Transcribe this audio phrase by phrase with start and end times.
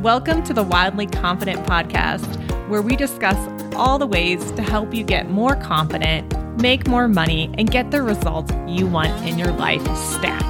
[0.00, 2.24] Welcome to the Wildly Confident podcast,
[2.70, 3.36] where we discuss
[3.74, 8.00] all the ways to help you get more confident, make more money, and get the
[8.00, 10.42] results you want in your life stat.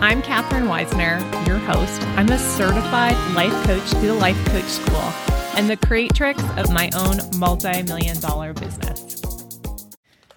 [0.00, 2.00] I'm Katherine Weissner, your host.
[2.16, 5.12] I'm a certified life coach through the Life Coach School
[5.54, 9.20] and the creatrix of my own multi million dollar business.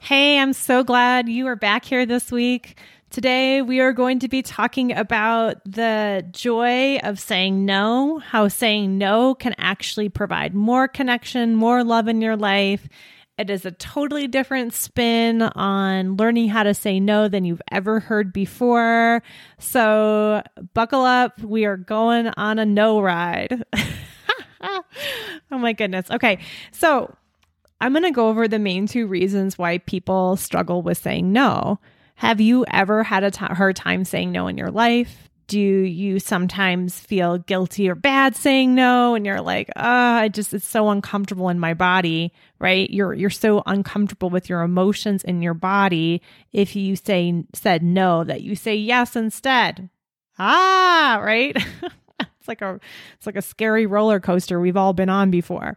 [0.02, 2.77] Hey, I'm so glad you are back here this week.
[3.12, 8.97] Today, we are going to be talking about the joy of saying no, how saying
[8.97, 12.88] no can actually provide more connection, more love in your life.
[13.38, 18.00] It is a totally different spin on learning how to say no than you've ever
[18.00, 19.21] heard before.
[19.60, 20.41] So,
[20.74, 21.38] buckle up.
[21.41, 23.61] We are going on a no ride.
[24.61, 24.83] oh
[25.50, 26.10] my goodness.
[26.10, 26.39] Okay.
[26.71, 27.14] So,
[27.82, 31.78] I'm going to go over the main two reasons why people struggle with saying no.
[32.22, 35.28] Have you ever had a t- hard time saying no in your life?
[35.48, 40.28] Do you sometimes feel guilty or bad saying no and you're like, "Ah, oh, I
[40.28, 42.88] just it's so uncomfortable in my body," right?
[42.91, 46.22] You're you're so uncomfortable with your emotions in your body
[46.53, 49.89] if you say said no that you say yes instead.
[50.38, 51.58] Ah, right?
[52.19, 52.80] it's like a
[53.16, 55.75] it's like a scary roller coaster we've all been on before.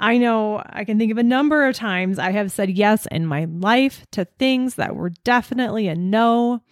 [0.00, 3.26] I know I can think of a number of times I have said yes in
[3.26, 6.62] my life to things that were definitely a no,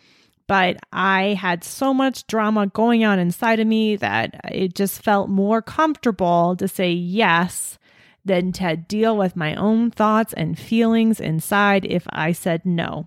[0.46, 5.28] but I had so much drama going on inside of me that it just felt
[5.28, 7.78] more comfortable to say yes
[8.24, 13.06] than to deal with my own thoughts and feelings inside if I said no.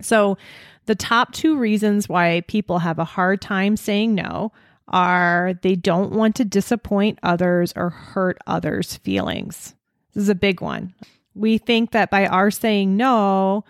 [0.00, 0.38] So,
[0.86, 4.52] the top two reasons why people have a hard time saying no
[4.88, 9.74] are they don't want to disappoint others or hurt others' feelings.
[10.14, 10.94] This is a big one.
[11.34, 13.64] We think that by our saying no,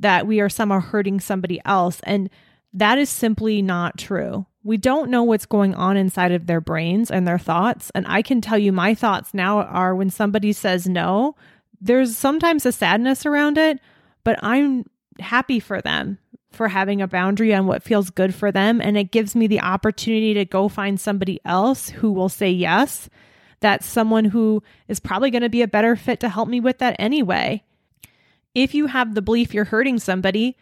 [0.00, 2.00] that we are somehow hurting somebody else.
[2.04, 2.28] And
[2.72, 4.46] that is simply not true.
[4.64, 7.92] We don't know what's going on inside of their brains and their thoughts.
[7.94, 11.36] And I can tell you, my thoughts now are when somebody says no,
[11.80, 13.78] there's sometimes a sadness around it,
[14.24, 14.86] but I'm
[15.20, 16.18] happy for them
[16.54, 18.80] for having a boundary on what feels good for them.
[18.80, 23.08] And it gives me the opportunity to go find somebody else who will say yes.
[23.60, 26.78] That's someone who is probably going to be a better fit to help me with
[26.78, 27.62] that anyway.
[28.54, 30.56] If you have the belief you're hurting somebody,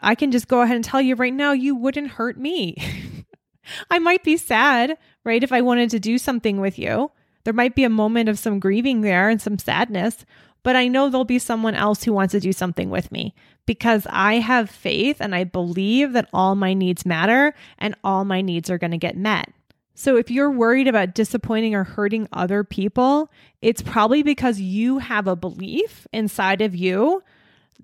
[0.00, 2.76] I can just go ahead and tell you right now, you wouldn't hurt me.
[3.90, 5.42] I might be sad, right?
[5.42, 7.10] If I wanted to do something with you,
[7.44, 10.24] there might be a moment of some grieving there and some sadness,
[10.66, 14.04] but I know there'll be someone else who wants to do something with me because
[14.10, 18.68] I have faith and I believe that all my needs matter and all my needs
[18.68, 19.48] are going to get met.
[19.94, 23.30] So if you're worried about disappointing or hurting other people,
[23.62, 27.22] it's probably because you have a belief inside of you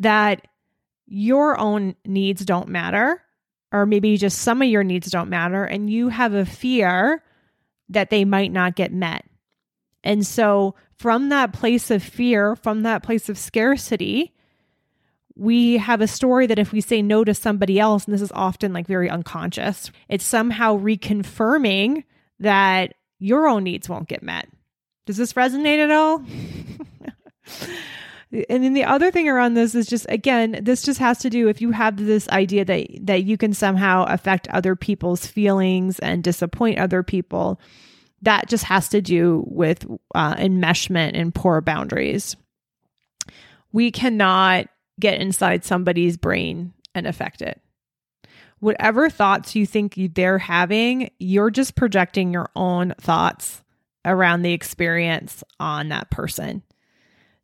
[0.00, 0.48] that
[1.06, 3.22] your own needs don't matter,
[3.70, 7.22] or maybe just some of your needs don't matter, and you have a fear
[7.90, 9.24] that they might not get met.
[10.04, 14.32] And so, from that place of fear, from that place of scarcity,
[15.34, 18.32] we have a story that if we say no to somebody else, and this is
[18.34, 22.04] often like very unconscious, it's somehow reconfirming
[22.40, 24.48] that your own needs won't get met.
[25.06, 26.18] Does this resonate at all?
[28.48, 31.48] and then the other thing around this is just again, this just has to do
[31.48, 36.22] if you have this idea that that you can somehow affect other people's feelings and
[36.22, 37.60] disappoint other people.
[38.22, 39.84] That just has to do with
[40.14, 42.36] uh, enmeshment and poor boundaries.
[43.72, 44.66] We cannot
[45.00, 47.60] get inside somebody's brain and affect it.
[48.60, 53.62] Whatever thoughts you think they're having, you're just projecting your own thoughts
[54.04, 56.62] around the experience on that person.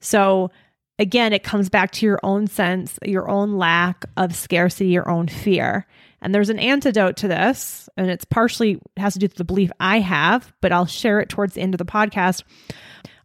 [0.01, 0.51] So,
[0.99, 5.29] again, it comes back to your own sense, your own lack of scarcity, your own
[5.29, 5.87] fear.
[6.21, 9.71] And there's an antidote to this, and it's partially has to do with the belief
[9.79, 12.43] I have, but I'll share it towards the end of the podcast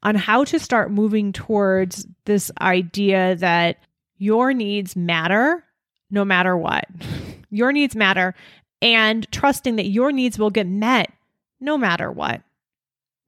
[0.03, 3.77] on how to start moving towards this idea that
[4.17, 5.63] your needs matter
[6.11, 6.85] no matter what.
[7.49, 8.33] Your needs matter
[8.81, 11.11] and trusting that your needs will get met
[11.59, 12.41] no matter what.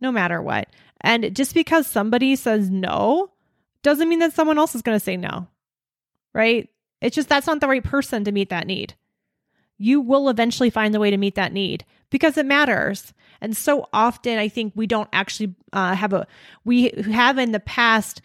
[0.01, 0.67] No matter what.
[0.99, 3.29] And just because somebody says no
[3.85, 5.47] doesn't mean that someone else is going to say no.
[6.33, 6.69] Right?
[7.01, 8.95] It's just that's not the right person to meet that need.
[9.77, 13.13] You will eventually find the way to meet that need because it matters.
[13.41, 16.25] And so often, I think we don't actually uh, have a,
[16.63, 18.21] we have in the past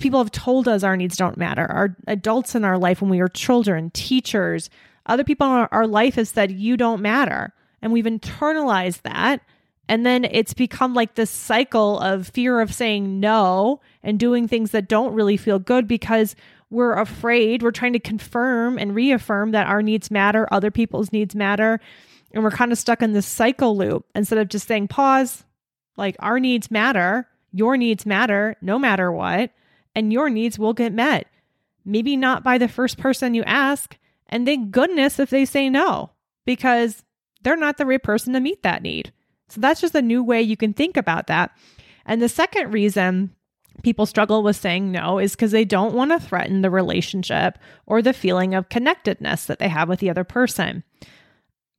[0.00, 1.64] people have told us our needs don't matter.
[1.70, 4.70] Our adults in our life when we were children, teachers,
[5.06, 7.54] other people in our, our life have said, you don't matter.
[7.80, 9.40] And we've internalized that.
[9.88, 14.72] And then it's become like this cycle of fear of saying no and doing things
[14.72, 16.36] that don't really feel good because
[16.70, 21.34] we're afraid, we're trying to confirm and reaffirm that our needs matter, other people's needs
[21.34, 21.80] matter.
[22.32, 25.44] And we're kind of stuck in this cycle loop instead of just saying, pause,
[25.96, 29.50] like our needs matter, your needs matter no matter what,
[29.94, 31.26] and your needs will get met.
[31.86, 33.96] Maybe not by the first person you ask.
[34.26, 36.10] And thank goodness if they say no,
[36.44, 37.02] because
[37.42, 39.10] they're not the right person to meet that need.
[39.48, 41.50] So that's just a new way you can think about that.
[42.06, 43.34] And the second reason
[43.82, 48.02] people struggle with saying no is because they don't want to threaten the relationship or
[48.02, 50.82] the feeling of connectedness that they have with the other person.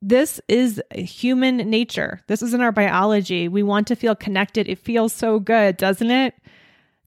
[0.01, 2.21] This is human nature.
[2.27, 3.50] This is in our biology.
[3.50, 4.69] We want to feel connected.
[4.69, 6.36] It feels so good, doesn't it?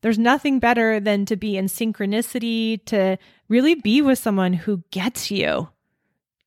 [0.03, 3.17] There's nothing better than to be in synchronicity, to
[3.49, 5.69] really be with someone who gets you,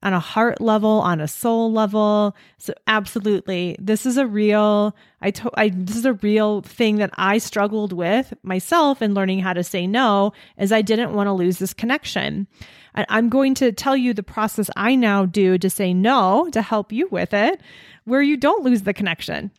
[0.05, 2.35] on a heart level, on a soul level.
[2.59, 7.09] So absolutely, this is a real I, to, I this is a real thing that
[7.15, 11.33] I struggled with myself in learning how to say no, as I didn't want to
[11.33, 12.47] lose this connection.
[12.93, 16.61] And I'm going to tell you the process I now do to say no to
[16.61, 17.59] help you with it,
[18.03, 19.49] where you don't lose the connection.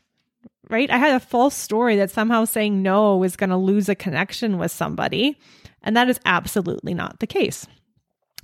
[0.70, 0.90] Right?
[0.90, 4.58] I had a false story that somehow saying no is going to lose a connection
[4.58, 5.38] with somebody,
[5.82, 7.66] and that is absolutely not the case.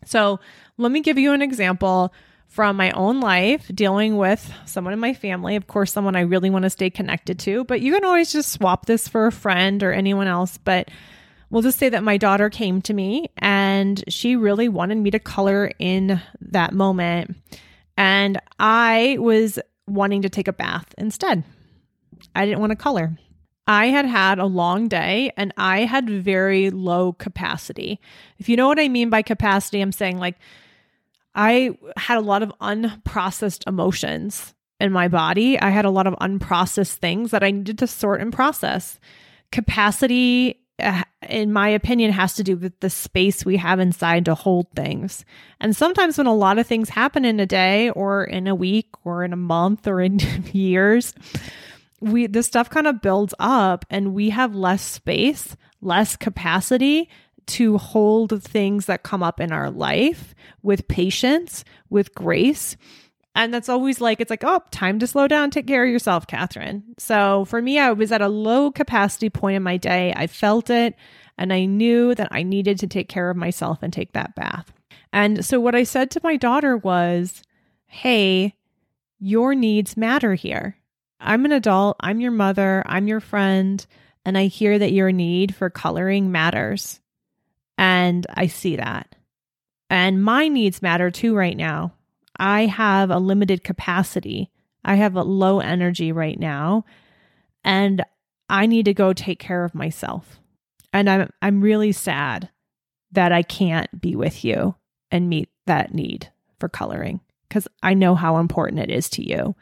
[0.05, 0.41] So,
[0.79, 2.13] let me give you an example
[2.53, 6.51] from my own life dealing with someone in my family, of course, someone I really
[6.51, 9.83] want to stay connected to, but you can always just swap this for a friend
[9.83, 10.59] or anyone else.
[10.59, 10.91] But
[11.49, 15.19] we'll just say that my daughter came to me and she really wanted me to
[15.19, 17.37] color in that moment.
[17.97, 21.45] And I was wanting to take a bath instead.
[22.35, 23.17] I didn't want to color.
[23.67, 28.01] I had had a long day and I had very low capacity.
[28.39, 30.37] If you know what I mean by capacity, I'm saying like
[31.35, 35.59] I had a lot of unprocessed emotions in my body.
[35.59, 38.99] I had a lot of unprocessed things that I needed to sort and process.
[39.53, 44.35] Capacity, uh, in my opinion, has to do with the space we have inside to
[44.35, 45.25] hold things.
[45.61, 48.89] And sometimes when a lot of things happen in a day or in a week
[49.05, 50.19] or in a month or in
[50.53, 51.15] years,
[52.03, 57.09] we this stuff kind of builds up and we have less space, less capacity
[57.47, 62.77] to hold things that come up in our life with patience, with grace.
[63.35, 66.27] And that's always like, it's like, oh, time to slow down, take care of yourself,
[66.27, 66.85] Catherine.
[66.99, 70.13] So for me, I was at a low capacity point in my day.
[70.15, 70.95] I felt it
[71.39, 74.73] and I knew that I needed to take care of myself and take that bath.
[75.13, 77.43] And so what I said to my daughter was,
[77.87, 78.55] hey,
[79.19, 80.77] your needs matter here.
[81.23, 83.85] I'm an adult, I'm your mother, I'm your friend,
[84.25, 87.01] and I hear that your need for coloring matters.
[87.79, 89.15] And I see that.
[89.89, 91.95] And my needs matter too right now.
[92.37, 94.51] I have a limited capacity.
[94.85, 96.85] I have a low energy right now.
[97.65, 98.03] And
[98.49, 100.41] I need to go take care of myself.
[100.93, 102.51] And I'm I'm really sad
[103.13, 104.75] that I can't be with you
[105.11, 109.55] and meet that need for coloring because I know how important it is to you.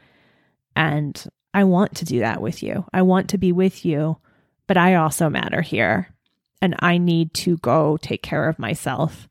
[0.74, 2.84] And I want to do that with you.
[2.92, 4.18] I want to be with you,
[4.66, 6.14] but I also matter here
[6.62, 9.28] and I need to go take care of myself.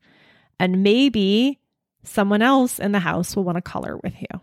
[0.58, 1.58] And maybe
[2.02, 4.40] someone else in the house will want to color with you.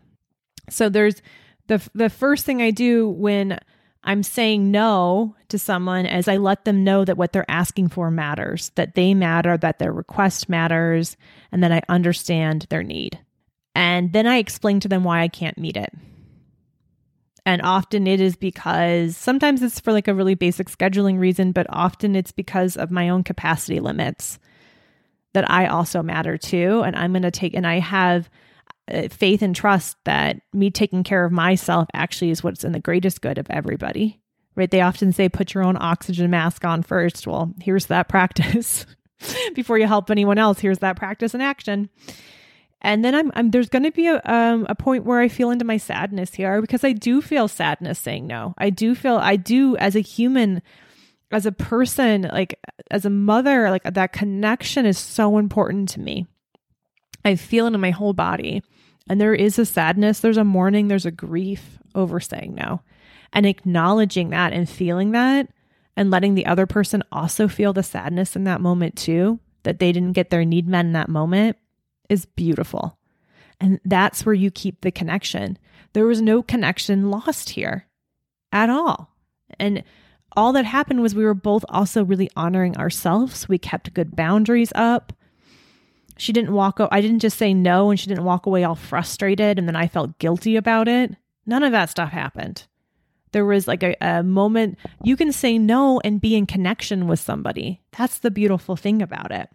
[0.69, 1.21] So there's
[1.67, 3.59] the the first thing I do when
[4.03, 8.09] I'm saying no to someone is I let them know that what they're asking for
[8.09, 11.17] matters, that they matter, that their request matters,
[11.51, 13.19] and that I understand their need.
[13.75, 15.93] And then I explain to them why I can't meet it.
[17.47, 21.65] And often it is because sometimes it's for like a really basic scheduling reason, but
[21.69, 24.37] often it's because of my own capacity limits
[25.33, 26.83] that I also matter too.
[26.85, 28.29] And I'm going to take, and I have
[28.91, 32.81] uh, faith and trust that me taking care of myself actually is what's in the
[32.81, 34.19] greatest good of everybody.
[34.57, 34.69] Right?
[34.69, 37.27] They often say, put your own oxygen mask on first.
[37.27, 38.85] Well, here's that practice.
[39.55, 41.89] Before you help anyone else, here's that practice in action.
[42.81, 45.49] And then I'm, I'm there's going to be a um, a point where I feel
[45.49, 48.53] into my sadness here because I do feel sadness saying no.
[48.57, 50.61] I do feel I do as a human,
[51.31, 52.59] as a person, like
[52.91, 56.27] as a mother, like that connection is so important to me.
[57.25, 58.61] I feel it in my whole body,
[59.09, 62.81] and there is a sadness, there's a mourning, there's a grief over saying no,
[63.33, 65.49] and acknowledging that and feeling that,
[65.97, 69.91] and letting the other person also feel the sadness in that moment too, that they
[69.91, 71.57] didn't get their need met in that moment
[72.09, 72.97] is beautiful.
[73.59, 75.57] And that's where you keep the connection.
[75.93, 77.87] There was no connection lost here
[78.51, 79.15] at all.
[79.59, 79.83] And
[80.35, 83.49] all that happened was we were both also really honoring ourselves.
[83.49, 85.13] We kept good boundaries up.
[86.17, 89.57] She didn't walk I didn't just say no and she didn't walk away all frustrated
[89.57, 91.15] and then I felt guilty about it.
[91.45, 92.67] None of that stuff happened.
[93.31, 97.19] There was like a, a moment you can say no and be in connection with
[97.19, 97.81] somebody.
[97.97, 99.49] That's the beautiful thing about it.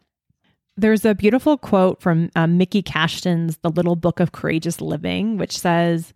[0.76, 5.58] There's a beautiful quote from um, Miki Kashtan's The Little Book of Courageous Living, which
[5.58, 6.14] says,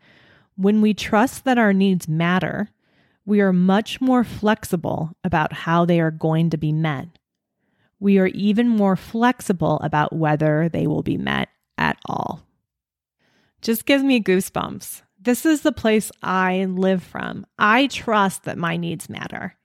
[0.57, 2.71] When we trust that our needs matter,
[3.27, 7.19] we are much more flexible about how they are going to be met.
[8.01, 12.43] We are even more flexible about whether they will be met at all.
[13.61, 15.03] Just gives me goosebumps.
[15.21, 17.47] This is the place I live from.
[17.59, 19.57] I trust that my needs matter.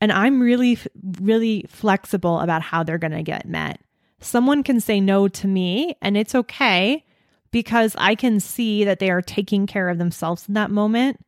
[0.00, 0.78] And I'm really,
[1.20, 3.80] really flexible about how they're going to get met.
[4.20, 7.04] Someone can say no to me, and it's okay
[7.50, 11.24] because I can see that they are taking care of themselves in that moment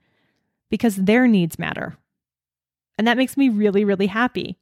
[0.71, 1.97] because their needs matter.
[2.99, 4.59] And that makes me really, really happy.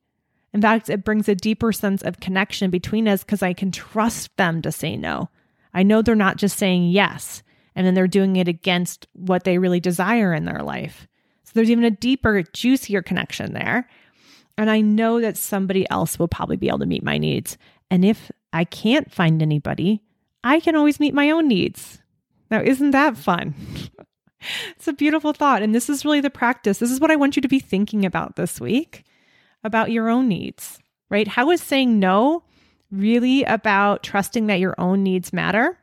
[0.52, 4.34] In fact, it brings a deeper sense of connection between us because I can trust
[4.36, 5.28] them to say no.
[5.74, 7.42] I know they're not just saying yes
[7.74, 11.06] and then they're doing it against what they really desire in their life.
[11.44, 13.88] So there's even a deeper, juicier connection there.
[14.58, 17.56] And I know that somebody else will probably be able to meet my needs.
[17.92, 20.02] And if I can't find anybody,
[20.42, 22.00] I can always meet my own needs.
[22.50, 23.54] Now, isn't that fun?
[24.70, 25.62] it's a beautiful thought.
[25.62, 26.78] And this is really the practice.
[26.78, 29.04] This is what I want you to be thinking about this week
[29.64, 31.28] about your own needs, right?
[31.28, 32.42] How is saying no
[32.90, 35.78] really about trusting that your own needs matter?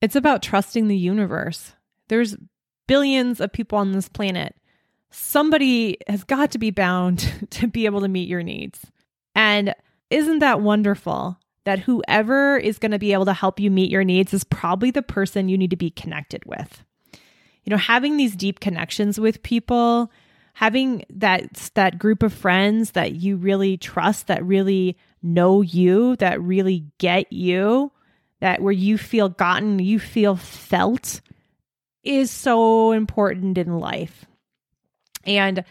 [0.00, 1.72] It's about trusting the universe.
[2.08, 2.36] There's
[2.86, 4.56] billions of people on this planet
[5.10, 8.84] somebody has got to be bound to be able to meet your needs.
[9.34, 9.74] And
[10.10, 14.04] isn't that wonderful that whoever is going to be able to help you meet your
[14.04, 16.84] needs is probably the person you need to be connected with?
[17.64, 20.12] You know, having these deep connections with people,
[20.52, 26.40] having that that group of friends that you really trust, that really know you, that
[26.40, 27.90] really get you,
[28.40, 31.20] that where you feel gotten, you feel felt
[32.04, 34.24] is so important in life.
[35.26, 35.64] And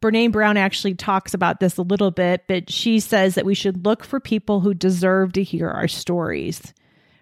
[0.00, 3.84] Brene Brown actually talks about this a little bit, but she says that we should
[3.84, 6.74] look for people who deserve to hear our stories.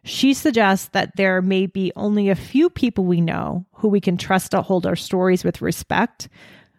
[0.03, 4.17] She suggests that there may be only a few people we know who we can
[4.17, 6.29] trust to hold our stories with respect,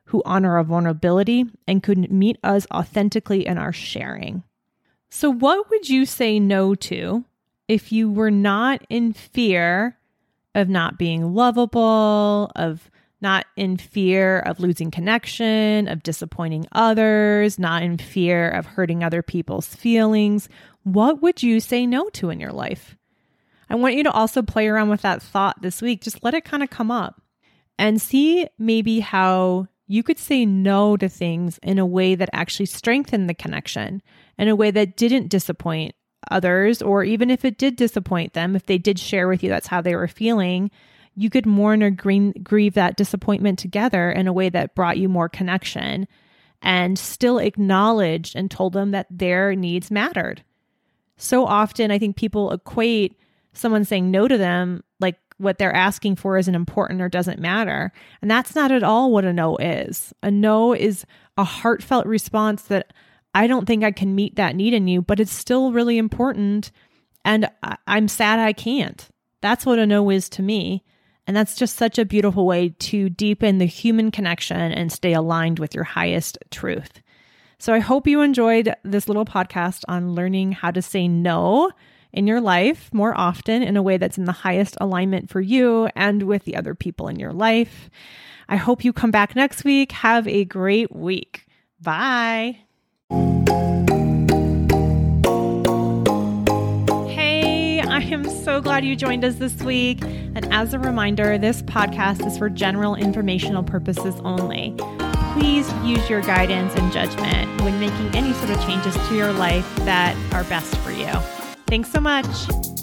[0.06, 4.44] who honor our vulnerability, and could meet us authentically in our sharing.
[5.10, 7.26] So, what would you say no to
[7.68, 9.98] if you were not in fear
[10.54, 12.92] of not being lovable, of
[13.22, 19.22] not in fear of losing connection, of disappointing others, not in fear of hurting other
[19.22, 20.50] people's feelings,
[20.84, 22.96] what would you say no to in your life?
[23.70, 26.02] I want you to also play around with that thought this week.
[26.02, 27.22] Just let it kind of come up
[27.80, 32.68] and see maybe how you could say no to things in a way that actually
[32.68, 34.02] strengthened the connection,
[34.38, 35.96] in a way that didn't disappoint
[36.32, 39.68] others, or even if it did disappoint them, if they did share with you that's
[39.68, 40.72] how they were feeling,
[41.16, 45.30] you could mourn or grieve that disappointment together in a way that brought you more
[45.30, 46.08] connection
[46.62, 50.44] and still acknowledged and told them that their needs mattered.
[51.18, 53.18] So often, I think people equate
[53.54, 57.92] someone saying no to them like what they're asking for isn't important or doesn't matter.
[58.22, 60.14] And that's not at all what a no is.
[60.24, 61.06] A no is
[61.38, 62.92] a heartfelt response that
[63.34, 66.72] I don't think I can meet that need in you, but it's still really important.
[67.24, 67.50] And
[67.88, 69.08] I'm sad I can't.
[69.42, 70.84] That's what a no is to me.
[71.28, 75.60] And that's just such a beautiful way to deepen the human connection and stay aligned
[75.60, 77.02] with your highest truth.
[77.58, 81.72] So I hope you enjoyed this little podcast on learning how to say no
[82.14, 85.90] in your life more often in a way that's in the highest alignment for you
[85.96, 87.90] and with the other people in your life.
[88.48, 89.92] I hope you come back next week.
[89.92, 91.48] Have a great week.
[91.82, 92.60] Bye.
[98.06, 100.04] Am so glad you joined us this week.
[100.04, 104.76] And as a reminder, this podcast is for general informational purposes only.
[105.34, 109.76] Please use your guidance and judgment when making any sort of changes to your life
[109.78, 111.12] that are best for you.
[111.68, 112.75] Thanks so much.